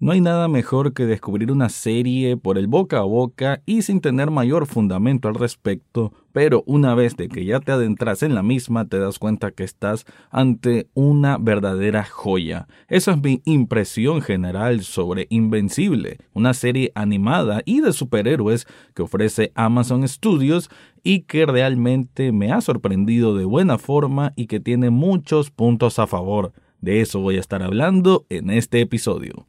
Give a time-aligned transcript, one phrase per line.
[0.00, 4.00] No hay nada mejor que descubrir una serie por el boca a boca y sin
[4.00, 8.44] tener mayor fundamento al respecto, pero una vez de que ya te adentras en la
[8.44, 12.68] misma te das cuenta que estás ante una verdadera joya.
[12.86, 19.50] Esa es mi impresión general sobre Invencible, una serie animada y de superhéroes que ofrece
[19.56, 20.70] Amazon Studios
[21.02, 26.06] y que realmente me ha sorprendido de buena forma y que tiene muchos puntos a
[26.06, 26.52] favor.
[26.80, 29.48] De eso voy a estar hablando en este episodio.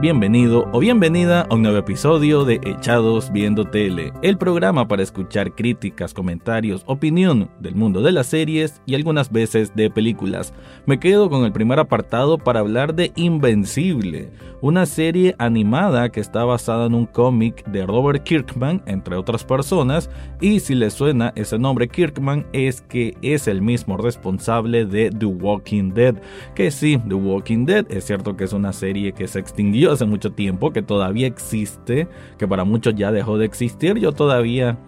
[0.00, 5.56] Bienvenido o bienvenida a un nuevo episodio de Echados Viendo Tele, el programa para escuchar
[5.56, 10.54] críticas, comentarios, opinión del mundo de las series y algunas veces de películas.
[10.86, 16.44] Me quedo con el primer apartado para hablar de Invencible, una serie animada que está
[16.44, 21.58] basada en un cómic de Robert Kirkman, entre otras personas, y si le suena ese
[21.58, 26.14] nombre Kirkman es que es el mismo responsable de The Walking Dead,
[26.54, 30.04] que sí, The Walking Dead es cierto que es una serie que se extinguió hace
[30.04, 32.08] mucho tiempo, que todavía existe,
[32.38, 33.98] que para muchos ya dejó de existir.
[33.98, 34.78] Yo todavía,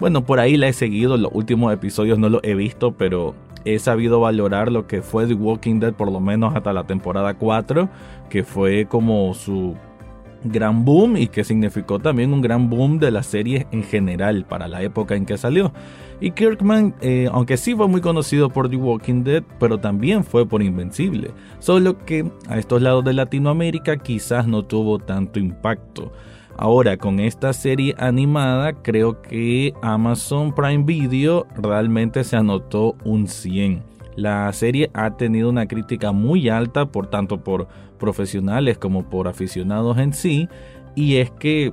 [0.00, 3.78] bueno, por ahí la he seguido, los últimos episodios no los he visto, pero he
[3.78, 7.88] sabido valorar lo que fue The Walking Dead por lo menos hasta la temporada 4,
[8.30, 9.76] que fue como su
[10.44, 14.68] gran boom y que significó también un gran boom de la serie en general para
[14.68, 15.72] la época en que salió.
[16.20, 20.46] Y Kirkman, eh, aunque sí fue muy conocido por The Walking Dead, pero también fue
[20.46, 26.12] por Invencible, solo que a estos lados de Latinoamérica quizás no tuvo tanto impacto.
[26.56, 33.84] Ahora, con esta serie animada, creo que Amazon Prime Video realmente se anotó un 100.
[34.16, 39.98] La serie ha tenido una crítica muy alta por tanto por profesionales como por aficionados
[39.98, 40.48] en sí,
[40.94, 41.72] y es que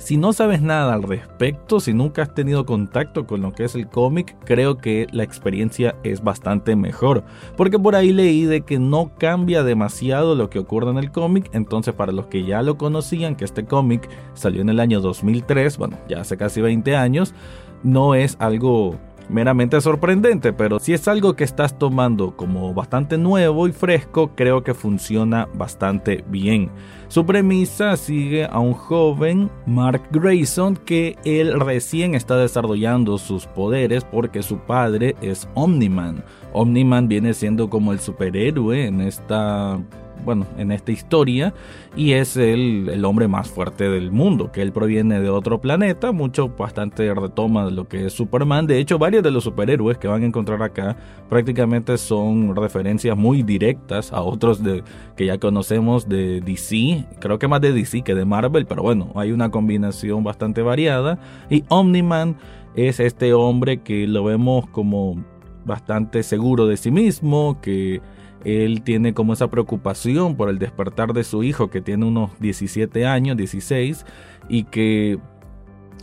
[0.00, 3.74] si no sabes nada al respecto, si nunca has tenido contacto con lo que es
[3.74, 7.22] el cómic, creo que la experiencia es bastante mejor.
[7.54, 11.50] Porque por ahí leí de que no cambia demasiado lo que ocurre en el cómic.
[11.52, 15.76] Entonces para los que ya lo conocían, que este cómic salió en el año 2003,
[15.76, 17.34] bueno, ya hace casi 20 años,
[17.82, 18.96] no es algo
[19.30, 24.62] meramente sorprendente, pero si es algo que estás tomando como bastante nuevo y fresco, creo
[24.62, 26.70] que funciona bastante bien.
[27.08, 34.04] Su premisa sigue a un joven, Mark Grayson, que él recién está desarrollando sus poderes
[34.04, 36.24] porque su padre es Omniman.
[36.52, 39.80] Omniman viene siendo como el superhéroe en esta
[40.24, 41.54] bueno, en esta historia
[41.96, 46.12] y es el, el, hombre más fuerte del mundo, que él proviene de otro planeta,
[46.12, 50.08] mucho bastante retoma de lo que es Superman, de hecho varios de los superhéroes que
[50.08, 50.96] van a encontrar acá
[51.28, 54.82] prácticamente son referencias muy directas a otros de,
[55.16, 59.12] que ya conocemos de DC, creo que más de DC que de Marvel, pero bueno,
[59.14, 61.18] hay una combinación bastante variada.
[61.48, 62.36] Y Omniman
[62.74, 65.22] es este hombre que lo vemos como
[65.64, 68.00] bastante seguro de sí mismo, que
[68.44, 73.06] él tiene como esa preocupación por el despertar de su hijo que tiene unos 17
[73.06, 74.04] años, 16,
[74.48, 75.18] y que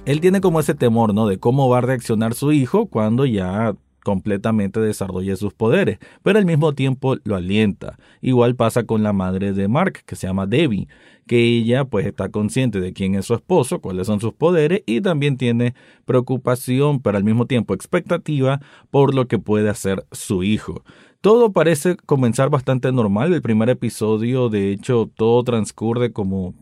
[0.06, 1.28] él tiene como ese temor, ¿no?
[1.28, 3.76] De cómo va a reaccionar su hijo cuando ya
[4.08, 7.98] completamente desarrolle sus poderes, pero al mismo tiempo lo alienta.
[8.22, 10.88] Igual pasa con la madre de Mark, que se llama Debbie,
[11.28, 15.02] que ella pues está consciente de quién es su esposo, cuáles son sus poderes y
[15.02, 18.62] también tiene preocupación, pero al mismo tiempo expectativa
[18.92, 20.86] por lo que puede hacer su hijo.
[21.22, 23.34] Todo parece comenzar bastante normal.
[23.34, 26.54] El primer episodio, de hecho, todo transcurre como,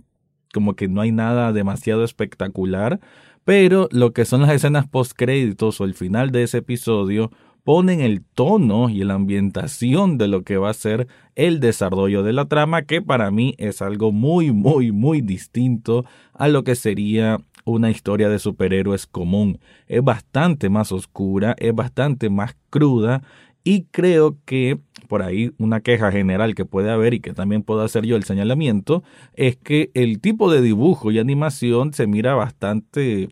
[0.54, 3.00] como que no hay nada demasiado espectacular.
[3.44, 7.32] Pero lo que son las escenas post créditos o el final de ese episodio
[7.64, 12.32] ponen el tono y la ambientación de lo que va a ser el desarrollo de
[12.32, 17.40] la trama, que para mí es algo muy, muy, muy distinto a lo que sería
[17.66, 19.60] una historia de superhéroes común.
[19.88, 23.24] Es bastante más oscura, es bastante más cruda
[23.66, 27.82] y creo que por ahí una queja general que puede haber y que también puedo
[27.82, 29.04] hacer yo el señalamiento
[29.34, 33.30] es que el tipo de dibujo y animación se mira bastante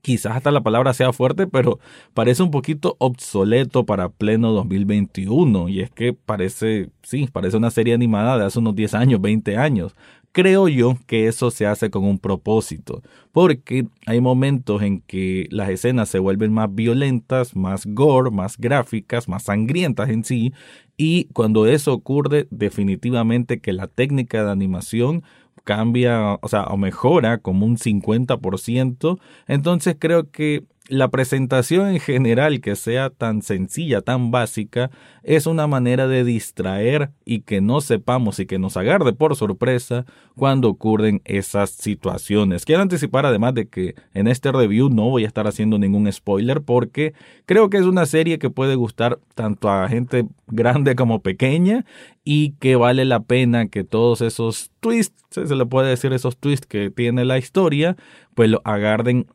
[0.00, 1.78] quizás hasta la palabra sea fuerte, pero
[2.14, 5.68] parece un poquito obsoleto para pleno 2021.
[5.68, 9.56] Y es que parece, sí, parece una serie animada de hace unos 10 años, 20
[9.56, 9.94] años.
[10.32, 13.02] Creo yo que eso se hace con un propósito,
[13.32, 19.28] porque hay momentos en que las escenas se vuelven más violentas, más gore, más gráficas,
[19.28, 20.54] más sangrientas en sí,
[20.96, 25.22] y cuando eso ocurre, definitivamente que la técnica de animación
[25.64, 29.18] cambia, o sea, o mejora como un 50%.
[29.46, 34.90] Entonces creo que la presentación en general que sea tan sencilla, tan básica,
[35.22, 40.04] es una manera de distraer y que no sepamos y que nos agarre por sorpresa
[40.36, 42.64] cuando ocurren esas situaciones.
[42.64, 46.62] Quiero anticipar además de que en este review no voy a estar haciendo ningún spoiler
[46.62, 47.14] porque
[47.46, 51.84] creo que es una serie que puede gustar tanto a gente grande como pequeña
[52.24, 56.66] y que vale la pena que todos esos twists, se le puede decir esos twists
[56.66, 57.96] que tiene la historia,
[58.34, 59.26] pues lo agarren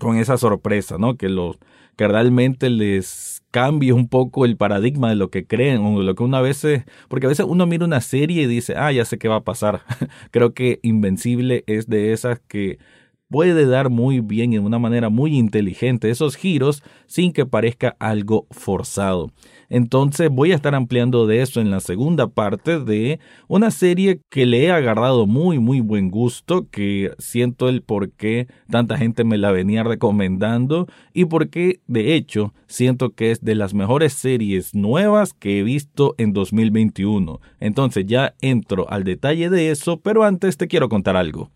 [0.00, 1.16] con esa sorpresa, ¿no?
[1.16, 1.58] Que, los,
[1.96, 6.14] que realmente les cambie un poco el paradigma de lo que creen o de lo
[6.14, 9.04] que uno a veces, porque a veces uno mira una serie y dice, ah, ya
[9.04, 9.82] sé qué va a pasar.
[10.30, 12.78] Creo que Invencible es de esas que
[13.28, 18.46] puede dar muy bien de una manera muy inteligente esos giros sin que parezca algo
[18.50, 19.30] forzado.
[19.68, 24.46] Entonces voy a estar ampliando de eso en la segunda parte de una serie que
[24.46, 29.36] le he agarrado muy muy buen gusto, que siento el por qué tanta gente me
[29.36, 34.74] la venía recomendando y por qué de hecho siento que es de las mejores series
[34.74, 37.40] nuevas que he visto en 2021.
[37.60, 41.50] Entonces ya entro al detalle de eso, pero antes te quiero contar algo.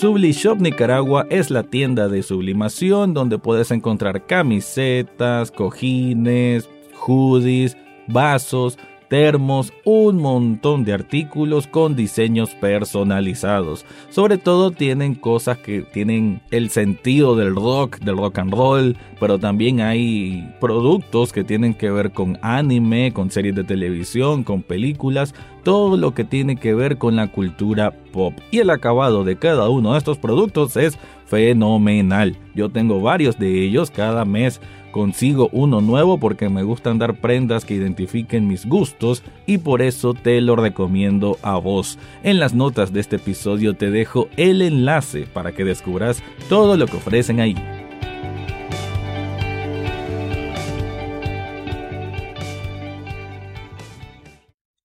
[0.00, 6.68] Sublishop Nicaragua es la tienda de sublimación donde puedes encontrar camisetas, cojines,
[7.06, 7.76] hoodies,
[8.08, 8.76] vasos,
[9.14, 13.86] termos, un montón de artículos con diseños personalizados.
[14.10, 19.38] Sobre todo tienen cosas que tienen el sentido del rock, del rock and roll, pero
[19.38, 25.32] también hay productos que tienen que ver con anime, con series de televisión, con películas,
[25.62, 28.34] todo lo que tiene que ver con la cultura pop.
[28.50, 32.36] Y el acabado de cada uno de estos productos es fenomenal.
[32.56, 34.60] Yo tengo varios de ellos cada mes
[34.94, 40.14] Consigo uno nuevo porque me gustan dar prendas que identifiquen mis gustos y por eso
[40.14, 41.98] te lo recomiendo a vos.
[42.22, 46.86] En las notas de este episodio te dejo el enlace para que descubras todo lo
[46.86, 47.56] que ofrecen ahí.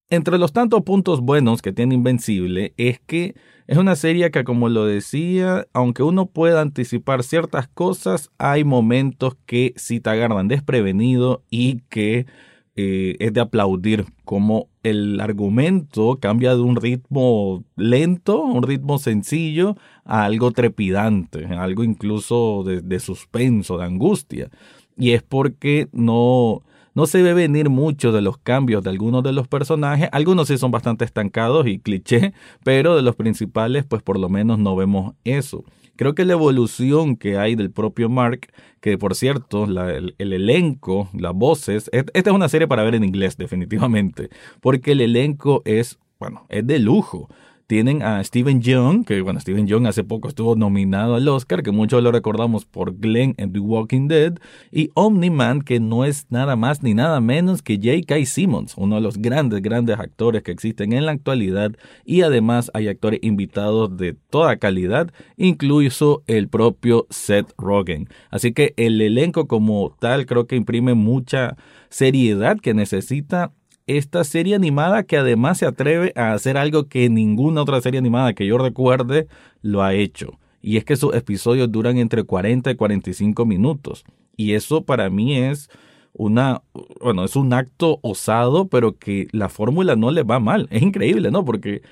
[0.08, 3.36] Entre los tantos puntos buenos que tiene Invencible es que
[3.70, 9.36] es una serie que, como lo decía, aunque uno pueda anticipar ciertas cosas, hay momentos
[9.46, 12.26] que sí te agarran desprevenido y que
[12.74, 19.76] eh, es de aplaudir como el argumento cambia de un ritmo lento, un ritmo sencillo,
[20.04, 24.50] a algo trepidante, algo incluso de suspenso, de angustia.
[24.96, 26.64] Y es porque no,
[26.94, 30.08] no se ve venir mucho de los cambios de algunos de los personajes.
[30.12, 32.32] Algunos sí son bastante estancados y cliché,
[32.64, 35.64] pero de los principales, pues por lo menos no vemos eso.
[35.96, 38.48] Creo que la evolución que hay del propio Mark,
[38.80, 43.04] que por cierto, el, el, elenco, las voces, esta es una serie para ver en
[43.04, 44.30] inglés definitivamente,
[44.62, 47.28] porque el elenco es, bueno, es de lujo
[47.70, 51.70] tienen a Steven Young, que bueno, Steven Young hace poco estuvo nominado al Oscar, que
[51.70, 54.40] muchos lo recordamos por Glenn en The Walking Dead,
[54.72, 58.26] y Omni-Man, que no es nada más ni nada menos que J.K.
[58.26, 61.70] Simmons, uno de los grandes, grandes actores que existen en la actualidad,
[62.04, 68.08] y además hay actores invitados de toda calidad, incluso el propio Seth Rogen.
[68.30, 71.56] Así que el elenco como tal creo que imprime mucha
[71.88, 73.52] seriedad que necesita
[73.96, 78.34] esta serie animada que además se atreve a hacer algo que ninguna otra serie animada
[78.34, 79.26] que yo recuerde
[79.62, 80.38] lo ha hecho.
[80.62, 84.04] Y es que sus episodios duran entre 40 y 45 minutos.
[84.36, 85.70] Y eso para mí es
[86.12, 86.62] una,
[87.00, 90.68] bueno, es un acto osado, pero que la fórmula no le va mal.
[90.70, 91.44] Es increíble, ¿no?
[91.44, 91.82] Porque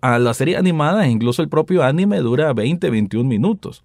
[0.00, 3.82] a las series animadas, incluso el propio anime dura 20, 21 minutos.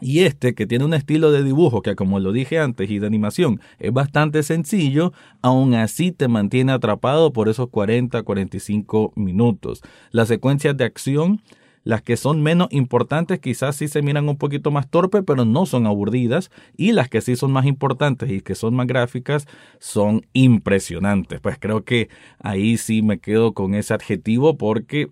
[0.00, 3.06] Y este, que tiene un estilo de dibujo que, como lo dije antes, y de
[3.06, 9.80] animación, es bastante sencillo, aún así te mantiene atrapado por esos 40-45 minutos.
[10.10, 11.40] Las secuencias de acción,
[11.82, 15.64] las que son menos importantes, quizás sí se miran un poquito más torpe, pero no
[15.64, 16.50] son aburridas.
[16.76, 19.46] Y las que sí son más importantes y que son más gráficas,
[19.78, 21.40] son impresionantes.
[21.40, 25.08] Pues creo que ahí sí me quedo con ese adjetivo porque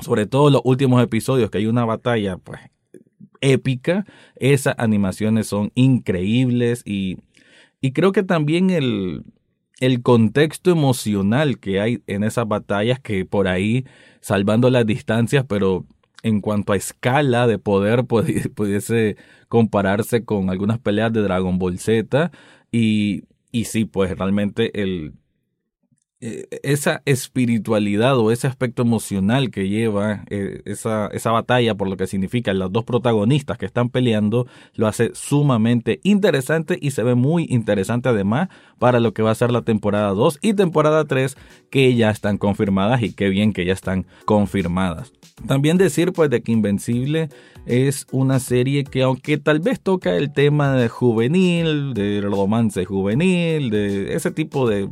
[0.00, 2.60] sobre todo los últimos episodios que hay una batalla pues
[3.52, 4.04] épica.
[4.36, 7.18] Esas animaciones son increíbles y,
[7.80, 9.24] y creo que también el,
[9.80, 13.84] el contexto emocional que hay en esas batallas que por ahí,
[14.20, 15.86] salvando las distancias, pero
[16.22, 18.04] en cuanto a escala de poder
[18.54, 19.16] pudiese
[19.48, 22.30] compararse con algunas peleas de Dragon Ball Z
[22.72, 25.14] y, y sí, pues realmente el,
[26.22, 31.98] eh, esa espiritualidad o ese aspecto emocional que lleva eh, esa, esa batalla por lo
[31.98, 37.14] que significan los dos protagonistas que están peleando lo hace sumamente interesante y se ve
[37.14, 41.36] muy interesante además para lo que va a ser la temporada 2 y temporada 3
[41.68, 45.12] que ya están confirmadas y qué bien que ya están confirmadas.
[45.46, 47.28] También decir pues de que Invencible
[47.66, 53.68] es una serie que aunque tal vez toca el tema de juvenil, de romance juvenil,
[53.68, 54.88] de ese tipo de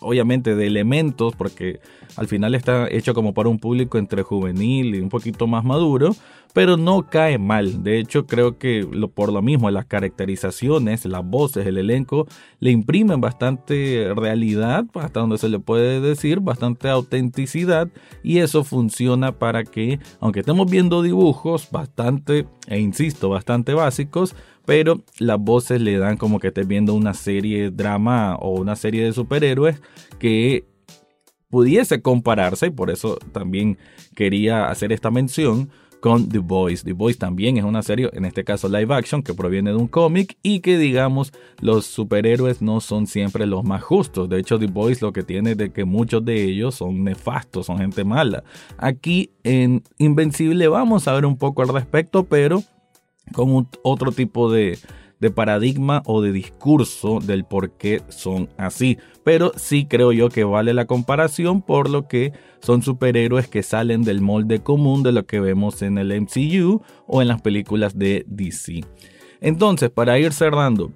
[0.00, 1.80] obviamente de elementos, porque
[2.16, 6.14] al final está hecho como para un público entre juvenil y un poquito más maduro,
[6.52, 7.82] pero no cae mal.
[7.82, 12.28] De hecho, creo que por lo mismo, las caracterizaciones, las voces, el elenco,
[12.60, 17.88] le imprimen bastante realidad, hasta donde se le puede decir, bastante autenticidad,
[18.22, 25.02] y eso funciona para que, aunque estemos viendo dibujos bastante, e insisto, bastante básicos, pero
[25.18, 29.12] las voces le dan como que estés viendo una serie drama o una serie de
[29.12, 29.80] superhéroes
[30.18, 30.64] que
[31.50, 33.78] pudiese compararse, y por eso también
[34.16, 36.84] quería hacer esta mención con The Boys.
[36.84, 39.88] The Boys también es una serie, en este caso live action, que proviene de un
[39.88, 44.28] cómic y que digamos los superhéroes no son siempre los más justos.
[44.28, 47.64] De hecho, The Boys lo que tiene es de que muchos de ellos son nefastos,
[47.64, 48.44] son gente mala.
[48.76, 52.62] Aquí en Invencible vamos a ver un poco al respecto, pero
[53.32, 54.78] con otro tipo de,
[55.20, 58.98] de paradigma o de discurso del por qué son así.
[59.24, 64.02] Pero sí creo yo que vale la comparación por lo que son superhéroes que salen
[64.02, 68.24] del molde común de lo que vemos en el MCU o en las películas de
[68.28, 68.84] DC.
[69.40, 70.92] Entonces, para ir cerrando,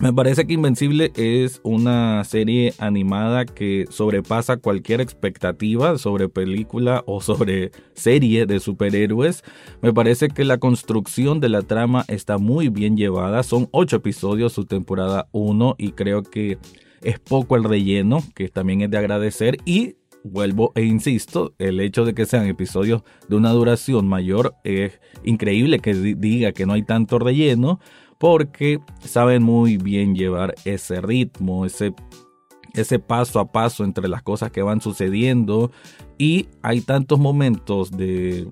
[0.00, 7.20] me parece que Invencible es una serie animada que sobrepasa cualquier expectativa sobre película o
[7.20, 9.44] sobre serie de superhéroes.
[9.82, 13.42] Me parece que la construcción de la trama está muy bien llevada.
[13.42, 16.56] Son ocho episodios su temporada 1 y creo que
[17.02, 19.58] es poco el relleno, que también es de agradecer.
[19.66, 24.98] Y vuelvo e insisto, el hecho de que sean episodios de una duración mayor es
[25.24, 27.80] increíble que diga que no hay tanto relleno
[28.20, 31.94] porque saben muy bien llevar ese ritmo, ese,
[32.74, 35.72] ese paso a paso entre las cosas que van sucediendo
[36.18, 38.46] y hay tantos momentos de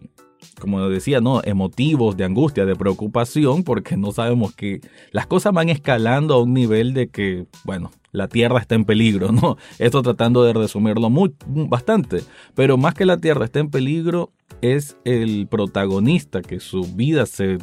[0.58, 1.42] como decía, ¿no?
[1.44, 6.54] Emotivos, de angustia, de preocupación, porque no sabemos que las cosas van escalando a un
[6.54, 9.58] nivel de que, bueno, la Tierra está en peligro, ¿no?
[9.78, 12.22] Esto tratando de resumirlo muy, bastante.
[12.54, 14.32] Pero más que la Tierra está en peligro,
[14.62, 17.58] es el protagonista que su vida se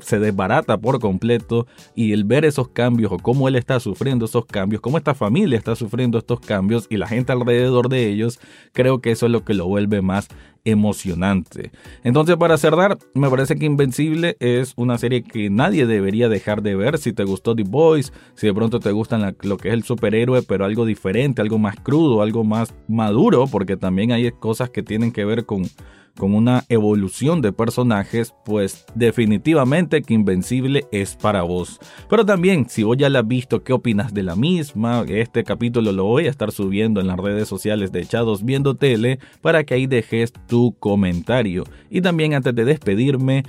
[0.00, 4.46] se desbarata por completo y el ver esos cambios o cómo él está sufriendo esos
[4.46, 8.38] cambios, cómo esta familia está sufriendo estos cambios y la gente alrededor de ellos,
[8.72, 10.28] creo que eso es lo que lo vuelve más
[10.64, 11.70] emocionante.
[12.02, 16.74] Entonces, para cerrar, me parece que Invencible es una serie que nadie debería dejar de
[16.74, 16.98] ver.
[16.98, 20.42] Si te gustó The Boys, si de pronto te gustan lo que es el superhéroe,
[20.42, 25.12] pero algo diferente, algo más crudo, algo más maduro, porque también hay cosas que tienen
[25.12, 25.64] que ver con
[26.16, 31.80] con una evolución de personajes, pues definitivamente que Invencible es para vos.
[32.08, 35.04] Pero también, si vos ya la has visto, ¿qué opinas de la misma?
[35.08, 39.18] Este capítulo lo voy a estar subiendo en las redes sociales de Echados Viendo Tele
[39.40, 41.64] para que ahí dejes tu comentario.
[41.90, 43.44] Y también antes de despedirme,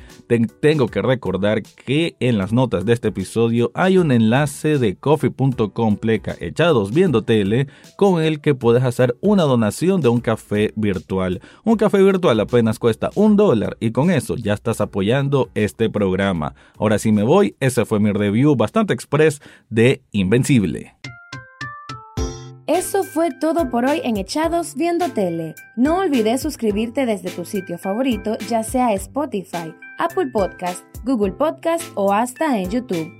[0.62, 5.98] tengo que recordar que en las notas de este episodio hay un enlace de coffee.com
[5.98, 11.41] pleca Echados Viendo Tele con el que puedes hacer una donación de un café virtual.
[11.63, 15.89] Un café virtual a apenas cuesta un dólar y con eso ya estás apoyando este
[15.89, 16.55] programa.
[16.79, 20.95] Ahora sí me voy, ese fue mi review bastante express de Invencible.
[22.65, 25.53] Eso fue todo por hoy en Echados Viendo Tele.
[25.75, 32.13] No olvides suscribirte desde tu sitio favorito, ya sea Spotify, Apple Podcast, Google Podcast o
[32.13, 33.12] hasta en YouTube.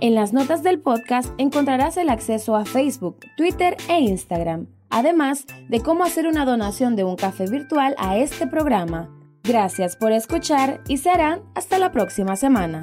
[0.00, 5.80] En las notas del podcast encontrarás el acceso a Facebook, Twitter e Instagram además de
[5.80, 9.08] cómo hacer una donación de un café virtual a este programa.
[9.42, 12.82] Gracias por escuchar y serán hasta la próxima semana.